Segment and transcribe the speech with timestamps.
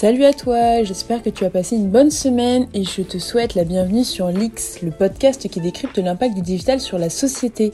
[0.00, 3.54] Salut à toi, j'espère que tu as passé une bonne semaine et je te souhaite
[3.54, 7.70] la bienvenue sur Lix, le podcast qui décrypte l'impact du digital sur la société.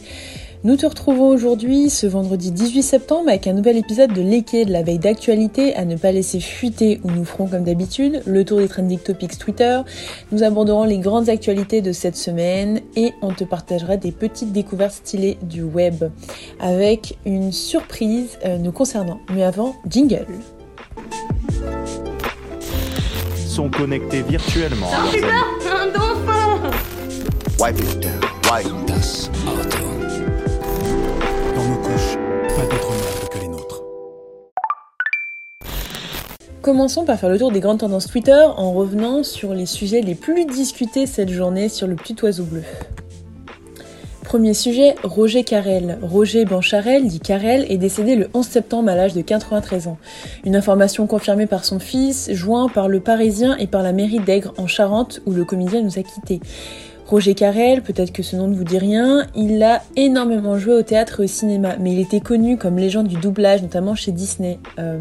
[0.64, 4.72] Nous te retrouvons aujourd'hui, ce vendredi 18 septembre, avec un nouvel épisode de L'équé de
[4.72, 8.58] la veille d'actualité à ne pas laisser fuiter où nous ferons comme d'habitude le tour
[8.58, 9.82] des trending topics Twitter.
[10.32, 14.94] Nous aborderons les grandes actualités de cette semaine et on te partagera des petites découvertes
[14.94, 16.10] stylées du web
[16.58, 19.20] avec une surprise euh, nous concernant.
[19.32, 20.26] Mais avant, jingle
[23.56, 24.90] sont connectés virtuellement.
[24.92, 25.44] Un super
[25.80, 26.70] Un dauphin
[27.58, 28.20] Wipe it down.
[28.52, 29.78] Wipe Das Auto.
[31.54, 32.18] Dans nos couches,
[32.54, 33.82] pas d'autre merde que les nôtres.
[36.60, 40.14] Commençons par faire le tour des grandes tendances Twitter en revenant sur les sujets les
[40.14, 42.62] plus discutés cette journée sur le petit oiseau bleu.
[44.36, 45.98] Premier sujet, Roger Carrel.
[46.02, 49.96] Roger Bancharel, dit Carrel, est décédé le 11 septembre à l'âge de 93 ans.
[50.44, 54.52] Une information confirmée par son fils, joint par le Parisien et par la mairie d'Aigre
[54.58, 56.40] en Charente où le comédien nous a quittés.
[57.06, 60.82] Roger Carrel, peut-être que ce nom ne vous dit rien, il a énormément joué au
[60.82, 64.58] théâtre et au cinéma, mais il était connu comme légende du doublage, notamment chez Disney.
[64.78, 64.98] Euh,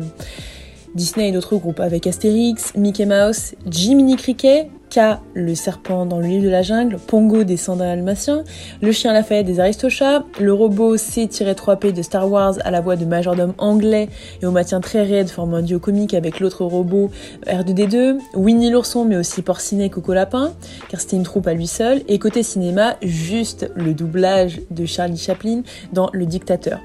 [0.95, 6.27] Disney et d'autres groupes, avec Astérix, Mickey Mouse, Jiminy Cricket, K, le serpent dans le
[6.27, 8.45] livre de la jungle, Pongo des dalmatiens,
[8.81, 13.03] le chien Lafayette des Aristochats, le robot C-3P de Star Wars à la voix de
[13.03, 14.07] majordome anglais
[14.41, 17.09] et au maintien très raide formant un duo comique avec l'autre robot
[17.45, 20.53] R2D2, Winnie l'ourson mais aussi Porcinet Coco Lapin,
[20.89, 25.17] car c'était une troupe à lui seul, et côté cinéma, juste le doublage de Charlie
[25.17, 26.79] Chaplin dans Le Dictateur.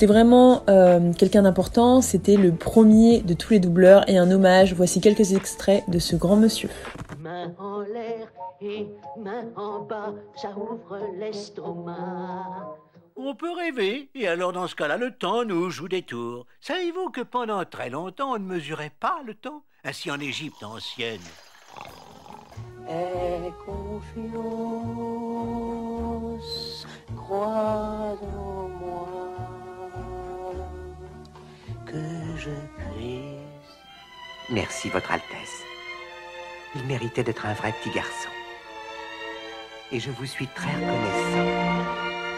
[0.00, 4.72] C'était vraiment euh, quelqu'un d'important, c'était le premier de tous les doubleurs et un hommage.
[4.72, 6.70] Voici quelques extraits de ce grand monsieur.
[7.18, 8.86] Main en l'air et
[9.22, 12.78] main en bas, ça ouvre l'estomac.
[13.14, 16.46] On peut rêver, et alors dans ce cas-là, le temps nous joue des tours.
[16.62, 19.64] Savez-vous que pendant très longtemps, on ne mesurait pas le temps?
[19.84, 21.20] Ainsi en Égypte ancienne.
[23.66, 24.16] Confiance,
[27.14, 28.16] crois
[32.40, 32.50] je
[32.82, 33.20] puisse.
[34.48, 35.62] Merci, Votre Altesse.
[36.74, 38.28] Il méritait d'être un vrai petit garçon.
[39.92, 41.52] Et je vous suis très reconnaissant.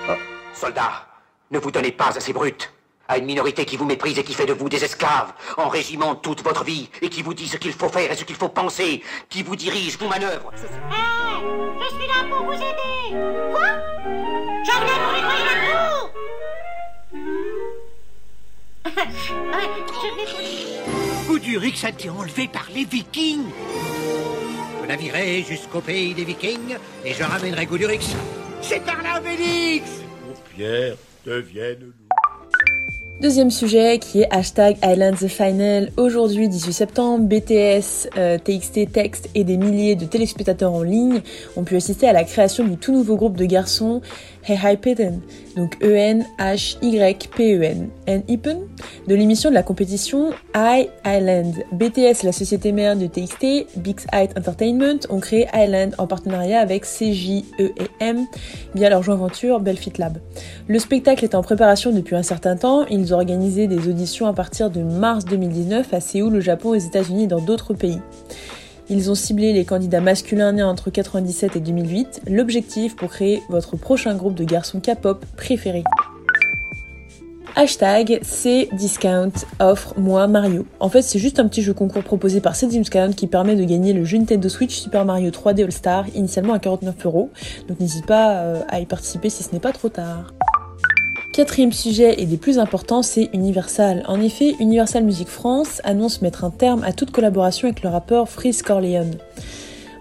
[0.09, 0.13] Oh,
[0.55, 1.07] soldats,
[1.51, 2.73] ne vous donnez pas à ces brutes.
[3.09, 6.15] À une minorité qui vous méprise et qui fait de vous des esclaves, en régiment
[6.15, 8.49] toute votre vie, et qui vous dit ce qu'il faut faire et ce qu'il faut
[8.49, 10.51] penser, qui vous dirige, vous manœuvre.
[10.55, 10.67] Hé
[11.81, 13.69] Je suis là pour vous aider Quoi?
[14.65, 15.92] Je viens pour nettoyer la cour
[21.27, 23.45] Goudurix a été enlevé par les Vikings.
[24.83, 28.15] Je naviguerai jusqu'au pays des Vikings et je ramènerai Goudurix.
[28.61, 29.85] C'est par là, Félix
[30.27, 31.93] Pour Pierre devienne.
[33.23, 35.91] Deuxième sujet qui est hashtag Island the Final.
[35.97, 41.21] Aujourd'hui, 18 septembre, BTS, euh, TXT Text et des milliers de téléspectateurs en ligne
[41.57, 44.01] ont pu assister à la création du tout nouveau groupe de garçons
[44.45, 45.21] Hey Hi Peten,
[45.55, 48.59] donc E E-N-H-Y-P-E-N, N Ipen,
[49.07, 51.55] de l'émission de la compétition I Island.
[51.71, 56.85] BTS, la société mère de TXT, Big Height Entertainment, ont créé Island en partenariat avec
[56.85, 58.27] CJEM
[58.75, 60.19] via leur joint venture Belfit Lab.
[60.67, 62.85] Le spectacle est en préparation depuis un certain temps.
[62.87, 66.75] Ils ont organisé des auditions à partir de mars 2019 à Séoul, au Japon, aux
[66.75, 68.01] États-Unis et dans d'autres pays.
[68.91, 72.23] Ils ont ciblé les candidats masculins nés entre 97 et 2008.
[72.29, 75.85] L'objectif pour créer votre prochain groupe de garçons K-pop préféré.
[77.55, 78.21] Hashtag
[78.73, 80.67] Discount offre moi Mario.
[80.81, 83.93] En fait, c'est juste un petit jeu concours proposé par Discount qui permet de gagner
[83.93, 87.31] le jeu Nintendo Switch Super Mario 3D All Star, initialement à 49 euros.
[87.69, 90.33] Donc n'hésite pas euh, à y participer si ce n'est pas trop tard.
[91.33, 94.03] Quatrième sujet et des plus importants, c'est Universal.
[94.07, 98.29] En effet, Universal Music France annonce mettre un terme à toute collaboration avec le rappeur
[98.29, 99.15] Freeze Corleone.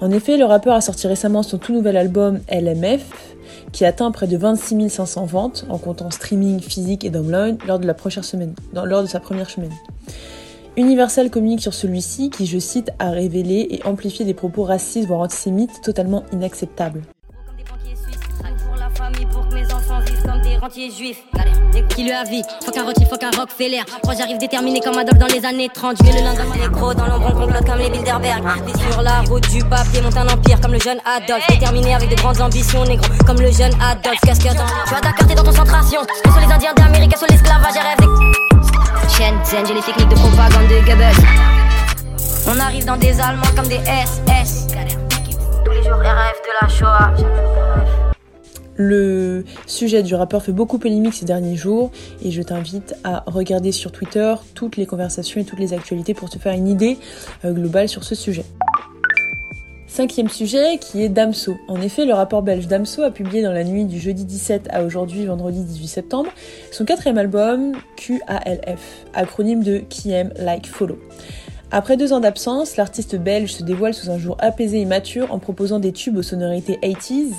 [0.02, 3.06] En effet, le rappeur a sorti récemment son tout nouvel album LMF,
[3.72, 7.88] qui atteint près de 26 500 ventes, en comptant streaming physique et download, lors de,
[7.88, 9.72] la première semaine, lors de sa première semaine.
[10.75, 15.22] Universal communique sur celui-ci qui, je cite, a révélé et amplifié des propos racistes voire
[15.22, 17.04] antisémites totalement inacceptables.
[20.62, 21.24] Rentiers juifs.
[21.34, 23.81] Galère, qui lui a vie, faut qu'un rôti, faut qu'un Rockefeller.
[24.06, 25.98] Moi j'arrive déterminé comme Adolphe dans les années 30.
[25.98, 28.44] Je mets le lendemain les gros dans l'ombre, on complote comme les Bilderberg.
[28.66, 31.48] Puis sur la route du papier, monte un empire comme le jeune Adolphe.
[31.50, 34.19] Déterminé avec de grandes ambitions, négro, comme le jeune Adolphe.
[34.24, 36.02] Qu'est-ce que Je suis à Dakar, t'es dans concentration.
[36.24, 39.18] Que sur les Indiens d'Amérique, que sur l'esclavage, j'ai.
[39.18, 41.16] Chen, zen, j'ai les techniques de propagande de Goebbels.
[42.48, 44.68] On arrive dans des Allemands comme des SS.
[45.66, 47.70] Tous les jours, rêve de la Shoah.
[48.75, 51.91] Le sujet du rappeur fait beaucoup polémique ces derniers jours
[52.23, 56.29] et je t'invite à regarder sur Twitter toutes les conversations et toutes les actualités pour
[56.29, 56.97] te faire une idée
[57.45, 58.45] euh, globale sur ce sujet.
[59.88, 61.57] Cinquième sujet qui est Damso.
[61.68, 64.83] En effet, le rappeur belge Damso a publié dans la nuit du jeudi 17 à
[64.83, 66.31] aujourd'hui, vendredi 18 septembre,
[66.71, 70.97] son quatrième album QALF, acronyme de Qui aime, like, follow.
[71.73, 75.39] Après deux ans d'absence, l'artiste belge se dévoile sous un jour apaisé et mature en
[75.39, 77.31] proposant des tubes aux sonorités 80s,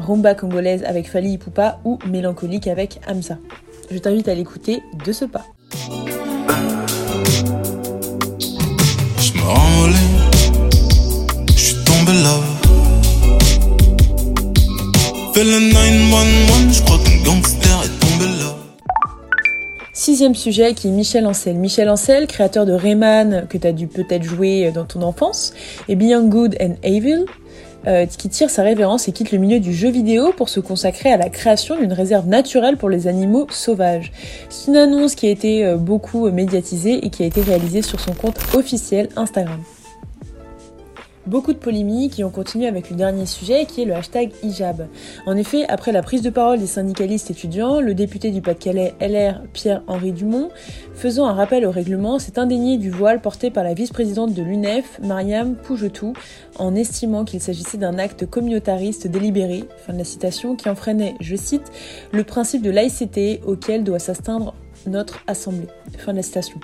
[0.00, 3.38] rumba congolaise avec Fali Ipupa ou mélancolique avec Hamza.
[3.88, 5.44] Je t'invite à l'écouter de ce pas.
[9.16, 9.32] Je
[11.54, 12.34] je suis tombé là.
[15.34, 17.18] Fais le 911, je crois qu'un.
[20.08, 21.58] Sixième sujet qui est Michel Ancel.
[21.58, 25.52] Michel Ancel, créateur de Rayman, que tu as dû peut-être jouer dans ton enfance,
[25.86, 27.26] et Beyond Good and Evil,
[27.86, 31.12] euh, qui tire sa révérence et quitte le milieu du jeu vidéo pour se consacrer
[31.12, 34.10] à la création d'une réserve naturelle pour les animaux sauvages.
[34.48, 38.00] C'est une annonce qui a été euh, beaucoup médiatisée et qui a été réalisée sur
[38.00, 39.60] son compte officiel Instagram.
[41.28, 44.88] Beaucoup de polémiques et on continue avec le dernier sujet qui est le hashtag hijab.
[45.26, 49.42] En effet, après la prise de parole des syndicalistes étudiants, le député du Pas-de-Calais LR
[49.52, 50.48] Pierre-Henri Dumont,
[50.94, 55.00] faisant un rappel au règlement, s'est indigné du voile porté par la vice-présidente de l'UNEF,
[55.02, 56.14] Mariam Poujetou,
[56.58, 61.36] en estimant qu'il s'agissait d'un acte communautariste délibéré, fin de la citation, qui enfreignait, je
[61.36, 61.70] cite,
[62.10, 64.54] le principe de laïcité auquel doit s'astreindre
[64.86, 65.68] notre Assemblée.
[65.98, 66.58] Fin de la citation.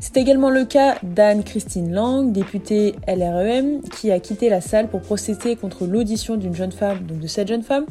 [0.00, 5.56] C'est également le cas d'Anne-Christine Lang, députée LREM, qui a quitté la salle pour procéder
[5.56, 7.84] contre l'audition d'une jeune femme, donc de cette jeune femme,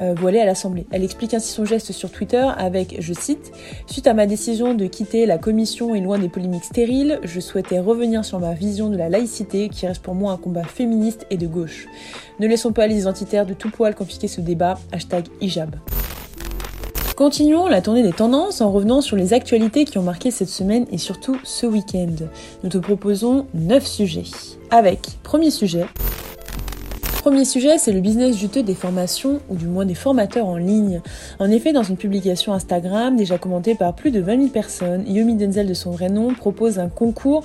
[0.00, 0.86] euh, voilée à l'Assemblée.
[0.90, 3.52] Elle explique ainsi son geste sur Twitter avec, je cite,
[3.86, 7.80] Suite à ma décision de quitter la commission et loin des polémiques stériles, je souhaitais
[7.80, 11.36] revenir sur ma vision de la laïcité qui reste pour moi un combat féministe et
[11.36, 11.86] de gauche.
[12.40, 14.78] Ne laissons pas les identitaires de tout poil compliquer ce débat.
[14.90, 15.76] Hashtag hijab.
[17.16, 20.86] Continuons la tournée des tendances en revenant sur les actualités qui ont marqué cette semaine
[20.90, 22.26] et surtout ce week-end.
[22.64, 24.24] Nous te proposons 9 sujets.
[24.70, 25.84] Avec, premier sujet,
[27.22, 31.00] Premier sujet, c'est le business juteux des formations, ou du moins des formateurs en ligne.
[31.38, 35.36] En effet, dans une publication Instagram, déjà commentée par plus de 20 000 personnes, Yomi
[35.36, 37.44] Denzel de son vrai nom propose un concours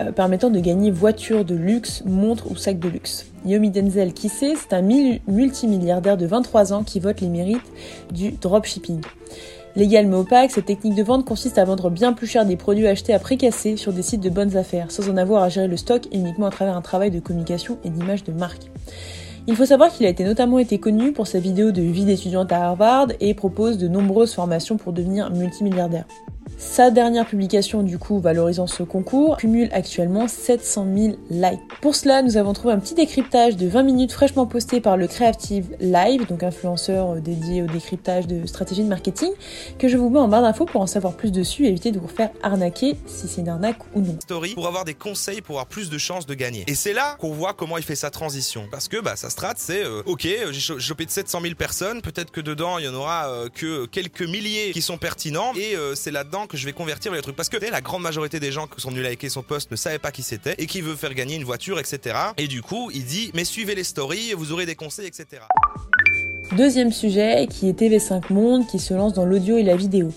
[0.00, 3.26] euh, permettant de gagner voitures de luxe, montres ou sacs de luxe.
[3.44, 4.82] Yomi Denzel, qui sait, c'est un
[5.26, 7.66] multimilliardaire de 23 ans qui vote les mérites
[8.12, 9.00] du dropshipping.
[9.76, 12.86] Légal mais opaque, cette technique de vente consiste à vendre bien plus cher des produits
[12.86, 13.36] achetés à prix
[13.76, 16.50] sur des sites de bonnes affaires, sans en avoir à gérer le stock uniquement à
[16.50, 18.70] travers un travail de communication et d'image de marque.
[19.48, 22.50] Il faut savoir qu'il a été notamment été connu pour sa vidéo de vie d'étudiante
[22.50, 26.06] à Harvard et propose de nombreuses formations pour devenir multimilliardaire.
[26.58, 31.60] Sa dernière publication, du coup, valorisant ce concours, cumule actuellement 700 000 likes.
[31.82, 35.06] Pour cela, nous avons trouvé un petit décryptage de 20 minutes fraîchement posté par le
[35.06, 39.30] Creative Live, donc influenceur euh, dédié au décryptage de stratégies de marketing,
[39.78, 41.98] que je vous mets en barre d'infos pour en savoir plus dessus et éviter de
[41.98, 44.16] vous faire arnaquer si c'est une arnaque ou non.
[44.22, 46.64] Story pour avoir des conseils pour avoir plus de chances de gagner.
[46.68, 48.66] Et c'est là qu'on voit comment il fait sa transition.
[48.70, 52.30] Parce que bah, sa strat, c'est euh, ok, j'ai chopé de 700 000 personnes, peut-être
[52.30, 56.10] que dedans il y en aura euh, que quelques milliers qui sont pertinents, et c'est
[56.10, 57.36] là-dedans que je vais convertir les trucs.
[57.36, 59.98] Parce que la grande majorité des gens qui sont venus liker son post ne savaient
[59.98, 62.16] pas qui c'était et qui veut faire gagner une voiture, etc.
[62.36, 65.42] Et du coup, il dit mais suivez les stories, vous aurez des conseils, etc.
[66.56, 70.12] Deuxième sujet qui est TV5 Monde qui se lance dans l'audio et la vidéo.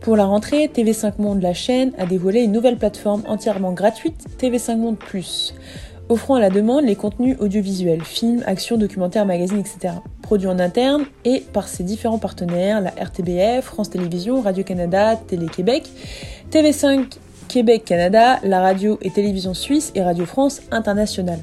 [0.00, 4.76] Pour la rentrée, TV5 Monde, la chaîne, a dévoilé une nouvelle plateforme entièrement gratuite, TV5
[4.76, 5.54] Monde Plus
[6.08, 9.94] offrant à la demande les contenus audiovisuels, films, actions, documentaires, magazines, etc.
[10.22, 15.84] Produits en interne et par ses différents partenaires, la RTBF, France Télévisions, Radio-Canada, Télé-Québec,
[16.50, 21.40] TV5 Québec-Canada, la radio et télévision suisse et Radio France Internationale.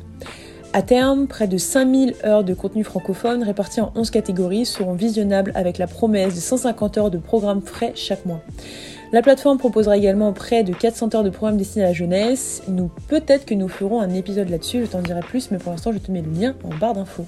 [0.74, 5.52] À terme, près de 5000 heures de contenu francophone répartis en 11 catégories seront visionnables
[5.56, 8.42] avec la promesse de 150 heures de programmes frais chaque mois.
[9.14, 12.64] La plateforme proposera également près de 400 heures de programmes destinés à la jeunesse.
[12.68, 15.92] Nous, peut-être que nous ferons un épisode là-dessus, je t'en dirai plus, mais pour l'instant,
[15.92, 17.28] je te mets le lien en barre d'infos.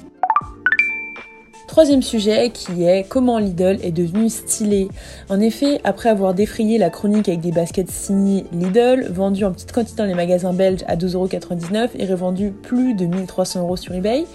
[1.68, 4.88] Troisième sujet qui est comment Lidl est devenu stylé.
[5.30, 9.72] En effet, après avoir défrayé la chronique avec des baskets signées Lidl, vendues en petite
[9.72, 14.26] quantité dans les magasins belges à 2,99€ et revendues plus de 1300€ sur eBay,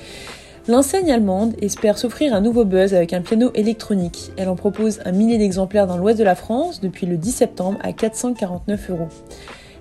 [0.68, 4.30] L'enseigne allemande espère s'offrir un nouveau buzz avec un piano électronique.
[4.36, 7.78] Elle en propose un millier d'exemplaires dans l'ouest de la France depuis le 10 septembre
[7.82, 9.08] à 449 euros.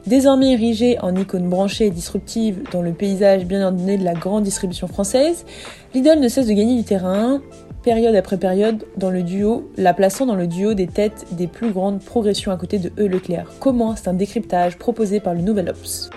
[0.07, 4.43] Désormais érigée en icône branchée et disruptive dans le paysage bien ordonné de la grande
[4.43, 5.45] distribution française,
[5.93, 7.41] Lidl ne cesse de gagner du terrain,
[7.83, 11.71] période après période, dans le duo, la plaçant dans le duo des têtes des plus
[11.71, 13.07] grandes progressions à côté de E.
[13.07, 13.51] Leclerc.
[13.59, 13.95] Comment?
[13.97, 16.09] C'est un décryptage proposé par le Nouvel Ops.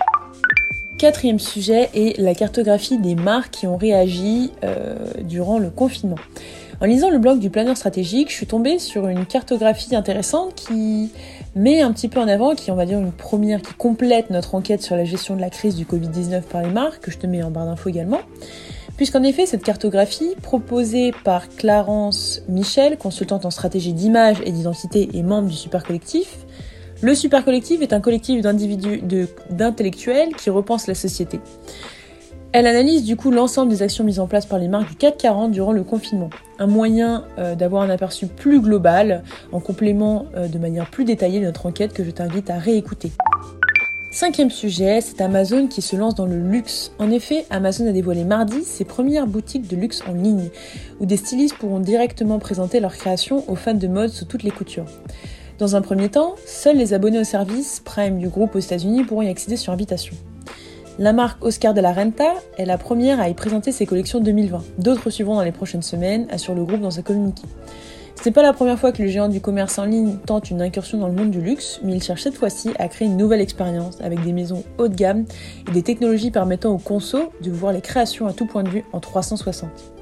[1.03, 6.15] Quatrième sujet est la cartographie des marques qui ont réagi euh, durant le confinement.
[6.79, 11.11] En lisant le blog du planeur stratégique, je suis tombée sur une cartographie intéressante qui
[11.57, 14.55] met un petit peu en avant, qui on va dire une première, qui complète notre
[14.55, 17.27] enquête sur la gestion de la crise du Covid-19 par les marques, que je te
[17.27, 18.21] mets en barre d'infos également.
[18.95, 25.21] Puisqu'en effet, cette cartographie, proposée par Clarence Michel, consultante en stratégie d'image et d'identité et
[25.21, 26.45] membre du Super Collectif,
[27.03, 31.41] le Super Collectif est un collectif d'intellectuels qui repense la société.
[32.53, 35.51] Elle analyse du coup l'ensemble des actions mises en place par les marques du 440
[35.51, 36.29] durant le confinement.
[36.59, 41.41] Un moyen euh, d'avoir un aperçu plus global, en complément euh, de manière plus détaillée
[41.41, 43.11] de notre enquête que je t'invite à réécouter.
[44.11, 46.93] Cinquième sujet, c'est Amazon qui se lance dans le luxe.
[46.99, 50.49] En effet, Amazon a dévoilé mardi ses premières boutiques de luxe en ligne,
[51.01, 54.51] où des stylistes pourront directement présenter leurs créations aux fans de mode sous toutes les
[54.51, 54.85] coutures.
[55.59, 59.21] Dans un premier temps, seuls les abonnés au service Prime du groupe aux États-Unis pourront
[59.21, 60.15] y accéder sur invitation.
[60.97, 64.63] La marque Oscar de la Renta est la première à y présenter ses collections 2020.
[64.79, 67.43] D'autres suivront dans les prochaines semaines, assure le groupe dans sa communiqué.
[68.15, 70.61] Ce n'est pas la première fois que le géant du commerce en ligne tente une
[70.61, 73.41] incursion dans le monde du luxe, mais il cherche cette fois-ci à créer une nouvelle
[73.41, 75.25] expérience avec des maisons haut de gamme
[75.67, 78.85] et des technologies permettant aux consos de voir les créations à tout point de vue
[78.91, 79.92] en 360.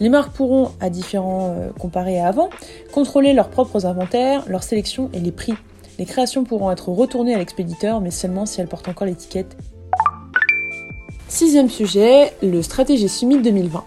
[0.00, 2.48] Les marques pourront, à différents euh, comparés à avant,
[2.92, 5.54] contrôler leurs propres inventaires, leur sélection et les prix.
[5.98, 9.56] Les créations pourront être retournées à l'expéditeur, mais seulement si elles portent encore l'étiquette
[11.28, 13.84] Sixième sujet, le Stratégie Summit 2020.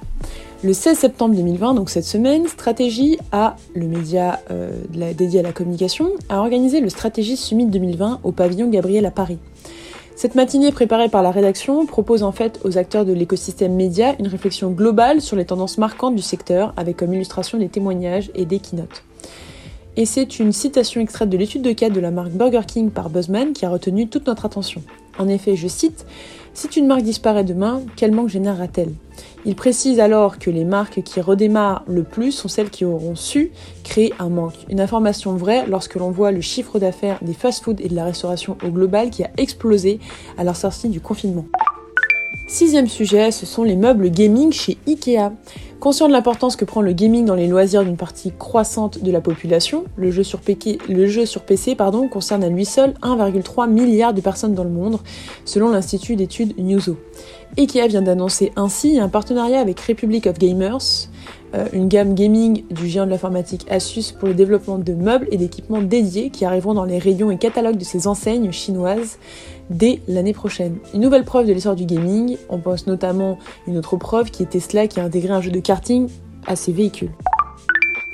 [0.63, 4.71] Le 16 septembre 2020, donc cette semaine, Stratégie a, le média euh,
[5.13, 9.39] dédié à la communication, a organisé le Stratégie Summit 2020 au pavillon Gabriel à Paris.
[10.15, 14.27] Cette matinée préparée par la rédaction propose en fait aux acteurs de l'écosystème média une
[14.27, 18.59] réflexion globale sur les tendances marquantes du secteur avec comme illustration des témoignages et des
[18.59, 19.03] keynotes.
[19.97, 23.09] Et c'est une citation extraite de l'étude de cas de la marque Burger King par
[23.09, 24.81] Buzzman qui a retenu toute notre attention.
[25.19, 26.05] En effet, je cite,
[26.53, 28.93] Si une marque disparaît demain, quel manque générera-t-elle?
[29.45, 33.51] Il précise alors que les marques qui redémarrent le plus sont celles qui auront su
[33.83, 34.55] créer un manque.
[34.69, 38.57] Une information vraie lorsque l'on voit le chiffre d'affaires des fast-foods et de la restauration
[38.63, 39.99] au global qui a explosé
[40.37, 41.45] à leur sortie du confinement.
[42.53, 45.31] Sixième sujet, ce sont les meubles gaming chez Ikea.
[45.79, 49.21] Conscient de l'importance que prend le gaming dans les loisirs d'une partie croissante de la
[49.21, 51.75] population, le jeu sur, PC
[52.11, 54.99] concerne à lui seul 1,3 milliard de personnes dans le monde,
[55.45, 56.95] selon l'Institut d'études Newzo.
[57.57, 61.09] Ikea vient d'annoncer ainsi un partenariat avec Republic of Gamers,
[61.71, 65.81] une gamme gaming du géant de l'informatique Asus pour le développement de meubles et d'équipements
[65.81, 69.19] dédiés qui arriveront dans les rayons et catalogues de ces enseignes chinoises
[69.69, 70.77] dès l'année prochaine.
[70.93, 74.47] Une nouvelle preuve de l'essor du gaming, on pense notamment une autre preuve qui est
[74.47, 76.09] Tesla qui a intégré un jeu de karting
[76.47, 77.11] à ses véhicules.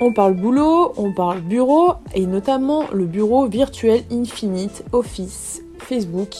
[0.02, 6.34] On parle boulot, on parle bureau et notamment le bureau virtuel Infinite Office Facebook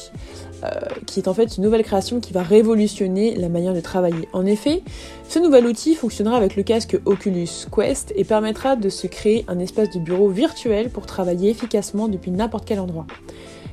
[0.65, 0.69] euh,
[1.07, 4.29] qui est en fait une nouvelle création qui va révolutionner la manière de travailler.
[4.33, 4.83] En effet,
[5.29, 9.59] ce nouvel outil fonctionnera avec le casque Oculus Quest et permettra de se créer un
[9.59, 13.07] espace de bureau virtuel pour travailler efficacement depuis n'importe quel endroit.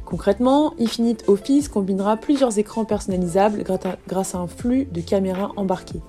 [0.05, 3.65] Concrètement, Infinite Office combinera plusieurs écrans personnalisables
[4.07, 5.99] grâce à un flux de caméras embarquées.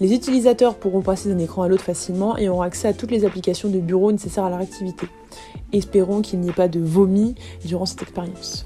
[0.00, 3.24] Les utilisateurs pourront passer d'un écran à l'autre facilement et auront accès à toutes les
[3.24, 5.08] applications de bureau nécessaires à leur activité.
[5.72, 7.34] Espérons qu'il n'y ait pas de vomi
[7.64, 8.64] durant cette expérience.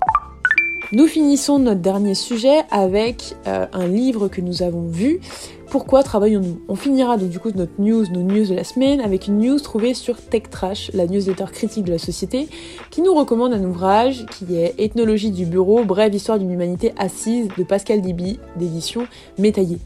[0.94, 5.18] Nous finissons notre dernier sujet avec euh, un livre que nous avons vu.
[5.68, 6.60] Pourquoi travaillons-nous?
[6.68, 9.58] On finira donc du coup notre news, nos news de la semaine avec une news
[9.58, 12.46] trouvée sur Tech Trash, la newsletter critique de la société,
[12.90, 17.48] qui nous recommande un ouvrage qui est Ethnologie du bureau, brève histoire d'une humanité assise
[17.58, 19.78] de Pascal Diby d'édition Métaillé.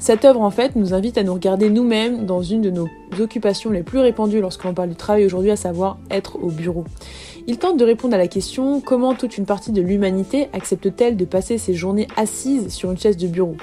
[0.00, 2.88] Cette œuvre en fait nous invite à nous regarder nous-mêmes dans une de nos
[3.20, 6.84] occupations les plus répandues lorsqu'on parle du travail aujourd'hui, à savoir être au bureau.
[7.50, 11.24] Il tente de répondre à la question comment toute une partie de l'humanité accepte-t-elle de
[11.24, 13.56] passer ses journées assises sur une chaise de bureau?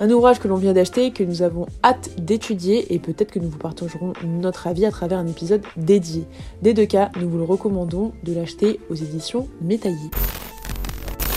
[0.00, 3.48] Un ouvrage que l'on vient d'acheter, que nous avons hâte d'étudier et peut-être que nous
[3.48, 6.26] vous partagerons notre avis à travers un épisode dédié.
[6.60, 10.10] Des deux cas, nous vous le recommandons de l'acheter aux éditions Métaillé.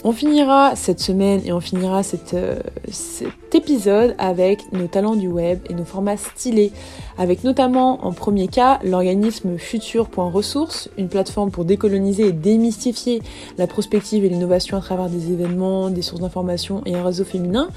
[0.08, 2.02] On finira cette semaine et on finira
[2.36, 2.60] euh,
[2.92, 6.72] cet épisode avec nos talents du web et nos formats stylés,
[7.18, 13.24] avec notamment en premier cas l'organisme Futur.ressources, une plateforme pour décoloniser et démystifier
[13.58, 17.70] la prospective et l'innovation à travers des événements, des sources d'information et un réseau féminin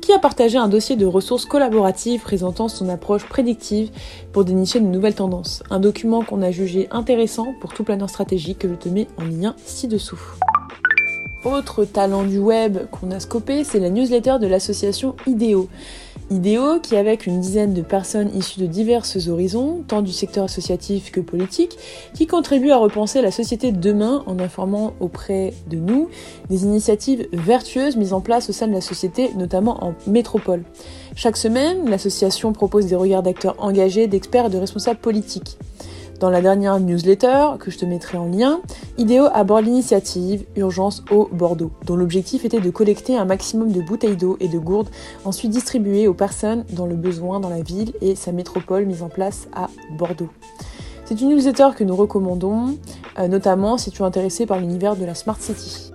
[0.00, 3.90] qui a partagé un dossier de ressources collaboratives présentant son approche prédictive
[4.32, 5.62] pour dénicher de nouvelles tendances.
[5.68, 9.24] Un document qu'on a jugé intéressant pour tout planeur stratégique que je te mets en
[9.24, 10.18] lien ci-dessous.
[11.44, 15.68] Autre talent du web qu'on a scopé, c'est la newsletter de l'association IDEO.
[16.30, 21.12] IDEO, qui avec une dizaine de personnes issues de diverses horizons, tant du secteur associatif
[21.12, 21.76] que politique,
[22.14, 26.08] qui contribuent à repenser la société de demain en informant auprès de nous
[26.48, 30.62] des initiatives vertueuses mises en place au sein de la société, notamment en métropole.
[31.14, 35.58] Chaque semaine, l'association propose des regards d'acteurs engagés, d'experts et de responsables politiques.
[36.20, 38.60] Dans la dernière newsletter, que je te mettrai en lien,
[38.98, 44.16] IDEO aborde l'initiative Urgence Eau Bordeaux, dont l'objectif était de collecter un maximum de bouteilles
[44.16, 44.90] d'eau et de gourdes,
[45.24, 49.08] ensuite distribuées aux personnes dans le besoin dans la ville et sa métropole mise en
[49.08, 49.68] place à
[49.98, 50.30] Bordeaux.
[51.04, 52.78] C'est une newsletter que nous recommandons,
[53.18, 55.90] euh, notamment si tu es intéressé par l'univers de la Smart City.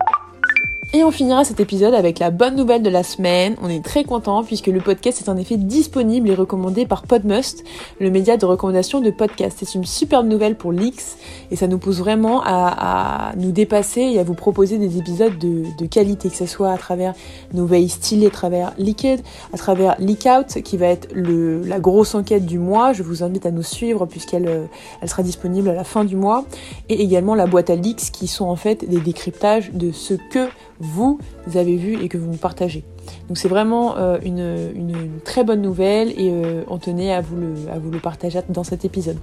[0.92, 3.56] Et on finira cet épisode avec la bonne nouvelle de la semaine.
[3.62, 7.64] On est très content puisque le podcast est en effet disponible et recommandé par Podmust,
[8.00, 9.60] le média de recommandation de podcast.
[9.60, 11.18] C'est une superbe nouvelle pour l'X
[11.52, 15.86] et ça nous pousse vraiment à, nous dépasser et à vous proposer des épisodes de,
[15.86, 17.14] qualité, que ce soit à travers
[17.54, 19.22] nos veilles stylées, à travers Liquid,
[19.54, 22.94] à travers Leak Out qui va être la grosse enquête du mois.
[22.94, 24.66] Je vous invite à nous suivre puisqu'elle euh,
[25.06, 26.46] sera disponible à la fin du mois.
[26.90, 30.50] Et également la boîte à leaks qui sont en fait des décryptages de ce que
[30.80, 31.20] vous
[31.56, 32.84] avez vu et que vous nous partagez.
[33.28, 37.54] Donc c'est vraiment euh, une, très bonne nouvelle et euh, on tenait à vous, le,
[37.72, 39.18] à vous le partager dans cet épisode.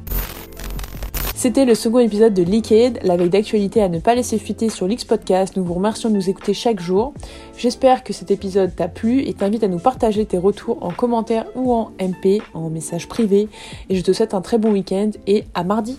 [1.35, 4.89] C'était le second épisode de Liquid, la veille d'actualité à ne pas laisser fuiter sur
[4.89, 5.55] l'X Podcast.
[5.57, 7.13] Nous vous remercions de nous écouter chaque jour.
[7.59, 11.45] J'espère que cet épisode t'a plu et t'invite à nous partager tes retours en commentaire
[11.55, 13.49] ou en MP, en message privé.
[13.91, 15.99] Et je te souhaite un très bon week-end et à mardi.